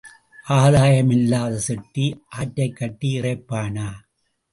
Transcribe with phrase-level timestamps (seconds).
[0.45, 2.05] ஆதாயம் இல்லாத செட்டி
[2.29, 3.87] ஆற்றைக் கட்டி இறைப்பானா?